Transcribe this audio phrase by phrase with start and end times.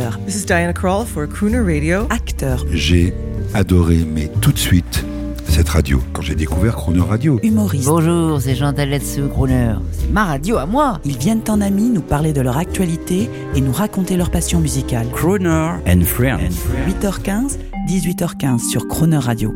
[0.00, 2.06] chanteur, This is Diana Krall for Crooner Radio.
[2.10, 3.12] acteur, J'ai
[3.54, 5.04] adoré, mais tout de suite,
[5.48, 6.00] cette radio.
[6.12, 7.86] Quand j'ai découvert Chrono Radio, humoriste.
[7.86, 9.74] Bonjour, c'est Jean Taletsu, Crooner.
[9.92, 11.00] C'est ma radio à moi.
[11.04, 15.06] Ils viennent en amis nous parler de leur actualité et nous raconter leur passion musicale.
[15.12, 16.54] Crooner and Friends.
[16.88, 17.58] 8h15,
[17.88, 19.52] 18h15 sur Croner Radio.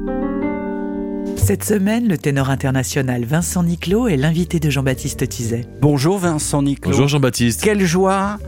[1.36, 5.66] Cette semaine, le ténor international Vincent Niclot est l'invité de Jean-Baptiste Tizet.
[5.80, 6.90] Bonjour Vincent Niclot.
[6.92, 7.60] Bonjour Jean-Baptiste.
[7.62, 8.38] Quelle joie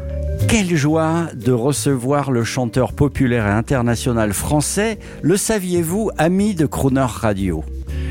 [0.49, 4.99] quelle joie de recevoir le chanteur populaire et international français.
[5.23, 7.65] Le saviez-vous, ami de Crooner Radio?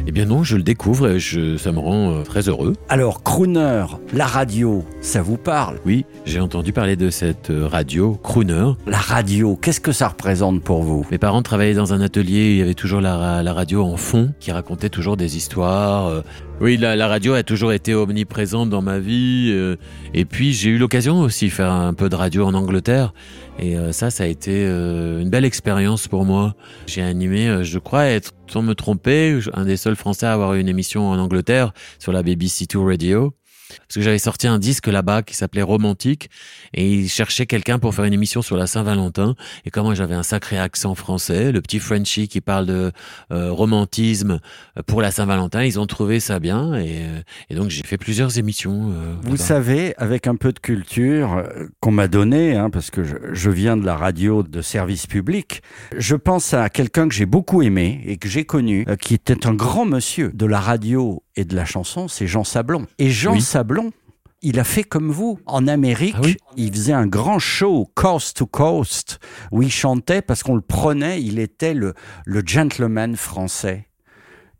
[0.07, 2.73] Eh bien non, je le découvre et je, ça me rend euh, très heureux.
[2.89, 5.77] Alors, Crooner, la radio, ça vous parle?
[5.83, 8.73] Oui, j'ai entendu parler de cette euh, radio, Crooner.
[8.85, 11.07] La radio, qu'est-ce que ça représente pour vous?
[11.09, 14.31] Mes parents travaillaient dans un atelier, il y avait toujours la, la radio en fond
[14.39, 16.07] qui racontait toujours des histoires.
[16.07, 16.21] euh.
[16.61, 19.51] Oui, la, la radio a toujours été omniprésente dans ma vie.
[19.53, 19.75] euh,
[20.13, 23.13] et puis j'ai eu l'occasion aussi de faire un peu de radio en Angleterre.
[23.59, 26.55] Et euh, ça, ça a été euh, une belle expérience pour moi.
[26.87, 30.53] J'ai animé, euh, je crois être, sans me tromper, un des seuls Français à avoir
[30.53, 33.33] eu une émission en Angleterre sur la BBC Two Radio.
[33.69, 36.29] Parce que j'avais sorti un disque là-bas qui s'appelait Romantique
[36.73, 39.35] et ils cherchaient quelqu'un pour faire une émission sur la Saint-Valentin.
[39.65, 42.91] Et comme moi j'avais un sacré accent français, le petit Frenchie qui parle de
[43.31, 44.39] euh, romantisme
[44.85, 48.37] pour la Saint-Valentin, ils ont trouvé ça bien et, euh, et donc j'ai fait plusieurs
[48.37, 48.91] émissions.
[48.93, 53.03] euh, Vous savez, avec un peu de culture euh, qu'on m'a donnée, hein, parce que
[53.03, 55.61] je, je viens de la radio de service public,
[55.97, 59.47] je pense à quelqu'un que j'ai beaucoup aimé et que j'ai connu, euh, qui était
[59.47, 62.85] un grand monsieur de la radio et de la chanson, c'est Jean Sablon.
[62.97, 63.41] Et Jean Oui.
[63.55, 63.93] Sablon,
[64.41, 65.39] il a fait comme vous.
[65.45, 69.17] En Amérique, Ah oui il faisait un grand show, Coast to Coast,
[69.53, 71.93] où il chantait parce qu'on le prenait, il était le,
[72.25, 73.87] le gentleman français.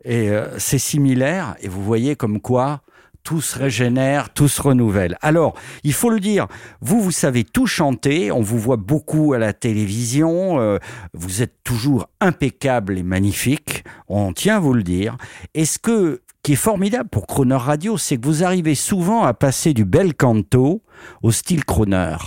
[0.05, 2.83] Et euh, c'est similaire, et vous voyez comme quoi
[3.25, 5.17] tout se régénère, tout se renouvelle.
[5.21, 6.47] Alors, il faut le dire,
[6.79, 10.77] vous, vous savez tout chanter, on vous voit beaucoup à la télévision, euh,
[11.13, 15.17] vous êtes toujours impeccable et magnifique, on tient à vous le dire.
[15.55, 19.33] Et ce que, qui est formidable pour Croner Radio, c'est que vous arrivez souvent à
[19.33, 20.83] passer du bel canto
[21.23, 22.17] au style Croner.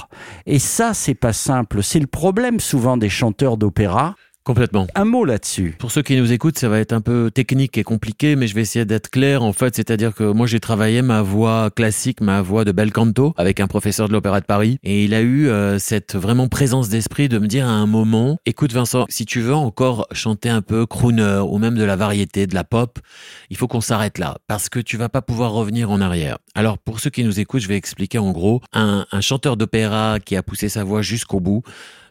[0.44, 4.16] Et ça, c'est pas simple, c'est le problème souvent des chanteurs d'opéra.
[4.48, 4.86] Complètement.
[4.94, 5.76] Un mot là-dessus.
[5.78, 8.54] Pour ceux qui nous écoutent, ça va être un peu technique et compliqué, mais je
[8.54, 9.42] vais essayer d'être clair.
[9.42, 13.34] En fait, c'est-à-dire que moi, j'ai travaillé ma voix classique, ma voix de bel canto,
[13.36, 16.88] avec un professeur de l'Opéra de Paris, et il a eu euh, cette vraiment présence
[16.88, 20.62] d'esprit de me dire à un moment, écoute Vincent, si tu veux encore chanter un
[20.62, 23.00] peu crooner ou même de la variété, de la pop,
[23.50, 26.38] il faut qu'on s'arrête là, parce que tu vas pas pouvoir revenir en arrière.
[26.54, 30.20] Alors, pour ceux qui nous écoutent, je vais expliquer en gros, un, un chanteur d'opéra
[30.24, 31.62] qui a poussé sa voix jusqu'au bout,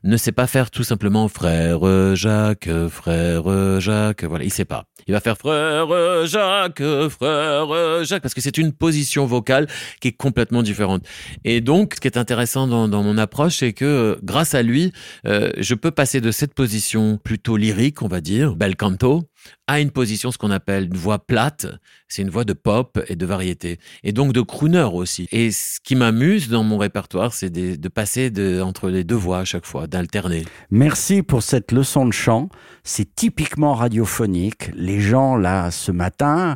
[0.03, 4.85] ne sait pas faire tout simplement frère Jacques, frère Jacques, voilà, il sait pas.
[5.07, 5.87] Il va faire frère
[6.25, 9.67] Jacques, frère Jacques, parce que c'est une position vocale
[10.01, 11.03] qui est complètement différente.
[11.43, 14.91] Et donc, ce qui est intéressant dans, mon approche, c'est que grâce à lui,
[15.25, 19.23] euh, je peux passer de cette position plutôt lyrique, on va dire, bel canto,
[19.67, 21.67] à une position, ce qu'on appelle une voix plate,
[22.07, 25.27] c'est une voix de pop et de variété, et donc de crooner aussi.
[25.31, 28.31] Et ce qui m'amuse dans mon répertoire, c'est de, passer
[28.61, 30.45] entre les deux voix à chaque fois, d'alterner.
[30.71, 32.49] Merci pour cette leçon de chant.
[32.83, 34.71] C'est typiquement radiophonique.
[34.75, 36.55] Les gens, là, ce matin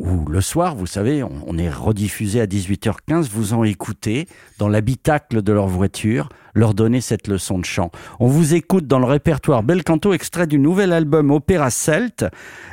[0.00, 4.26] ou le soir, vous savez, on, est rediffusé à 18h15, vous en écoutez
[4.58, 7.90] dans l'habitacle de leur voiture, leur donner cette leçon de chant.
[8.18, 12.24] On vous écoute dans le répertoire Bel Canto, extrait du nouvel album Opéra Celte.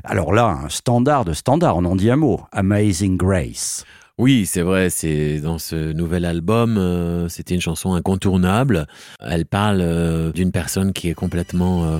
[0.05, 2.39] Alors là, un standard de standard, on en dit un mot.
[2.53, 3.83] Amazing Grace.
[4.17, 8.87] Oui, c'est vrai, c'est dans ce nouvel album, euh, c'était une chanson incontournable.
[9.19, 11.99] Elle parle euh, d'une personne qui est complètement euh,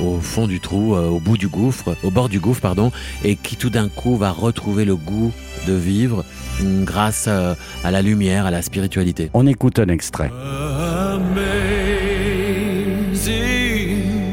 [0.00, 2.92] au fond du trou, euh, au bout du gouffre, au bord du gouffre, pardon,
[3.24, 5.32] et qui tout d'un coup va retrouver le goût
[5.66, 6.24] de vivre
[6.60, 9.30] grâce euh, à la lumière, à la spiritualité.
[9.34, 10.30] On écoute un extrait.
[10.30, 11.54] Amazing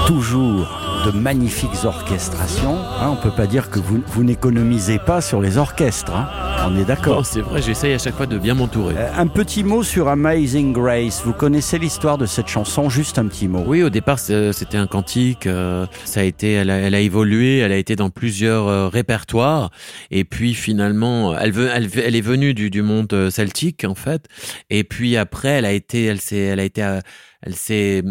[0.06, 0.68] toujours
[1.06, 2.76] de magnifiques orchestrations.
[3.00, 6.12] Hein, on peut pas dire que vous, vous n'économisez pas sur les orchestres.
[6.14, 6.28] hein.
[6.66, 7.24] On est d'accord.
[7.24, 8.94] c'est vrai, j'essaye à chaque fois de bien m'entourer.
[8.98, 11.22] Euh, Un petit mot sur Amazing Grace.
[11.24, 13.62] Vous connaissez l'histoire de cette chanson Juste un petit mot.
[13.64, 15.46] Oui, au départ, c'est- c'était un cantique.
[15.46, 17.58] euh, ça a été, elle a, elle a évolué.
[17.58, 19.70] Elle a été dans plusieurs euh, répertoires.
[20.10, 23.94] Et puis finalement, elle, veut, elle, elle est venue du, du monde euh, celtique en
[23.94, 24.26] fait.
[24.68, 26.98] Et puis après, elle a été, elle s'est, elle a été, euh,
[27.42, 28.02] elle s'est,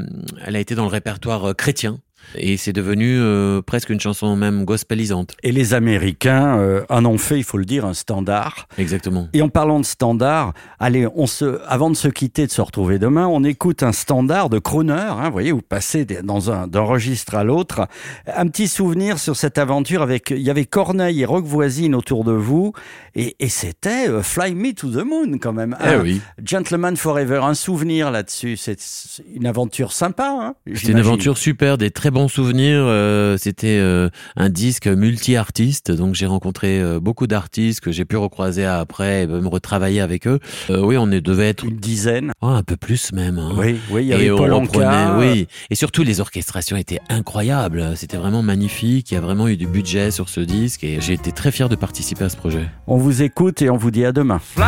[0.46, 2.02] elle a été dans le répertoire euh, chrétien.
[2.36, 5.36] Et c'est devenu euh, presque une chanson même gospelisante.
[5.44, 8.68] Et les Américains euh, en ont fait, il faut le dire, un standard.
[8.78, 9.30] Exactement.
[9.34, 13.00] Et en parlant de standard, allez, on se, avant de se quitter, de se retrouver
[13.00, 14.94] demain, on écoute un standard de crooner.
[14.94, 17.88] Hein, vous voyez, vous passez dans un d'un registre à l'autre.
[18.28, 22.24] Un petit souvenir sur cette aventure avec, il y avait Corneille et Rock Voisine autour
[22.24, 22.74] de vous,
[23.16, 25.76] et, et c'était euh, Fly Me to the Moon quand même.
[25.84, 26.22] Eh oui.
[26.44, 28.58] Gentleman Forever, un souvenir là-dessus.
[28.58, 30.30] C'est c'est une aventure sympa.
[30.30, 32.82] Hein, C'était une aventure super, des très bons souvenirs.
[32.84, 38.18] euh, C'était euh, un disque multi-artiste, donc j'ai rencontré euh, beaucoup d'artistes que j'ai pu
[38.18, 40.40] recroiser après, et me retravailler avec eux.
[40.70, 42.32] Euh, oui, on est, devait être Une dizaine.
[42.42, 43.38] oh, un peu plus même.
[43.38, 43.52] hein.
[43.56, 45.16] Oui, oui, il y avait Paul Anka.
[45.20, 45.48] oui.
[45.70, 47.94] Et surtout, les orchestrations étaient incroyables.
[47.96, 49.12] C'était vraiment magnifique.
[49.12, 51.70] Il y a vraiment eu du budget sur ce disque et j'ai été très fier
[51.70, 52.68] de participer à ce projet.
[52.88, 54.40] On vous écoute et on vous dit à demain.
[54.40, 54.66] Fly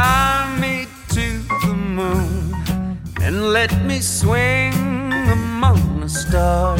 [0.59, 1.21] me to
[1.65, 4.71] the moon and let me swing
[5.31, 6.79] among the stars.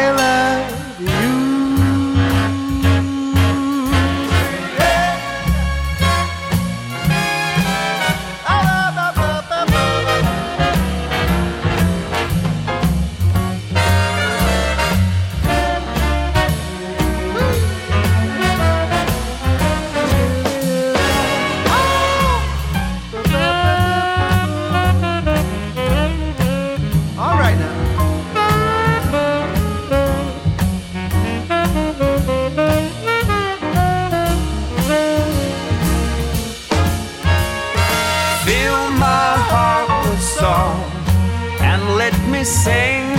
[42.43, 43.15] sing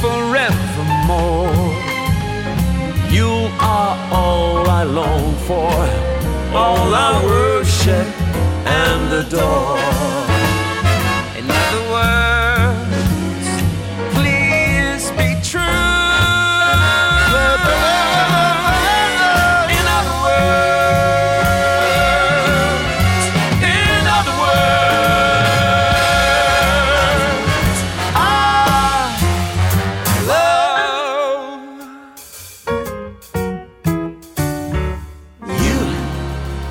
[0.00, 1.52] forevermore.
[3.10, 5.72] You are all I long for,
[6.56, 8.06] all I worship
[8.66, 10.29] and adore.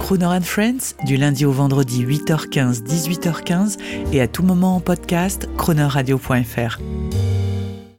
[0.09, 3.77] Crooner and Friends, du lundi au vendredi 8h15, 18h15
[4.11, 6.79] et à tout moment en podcast, croonerradio.fr.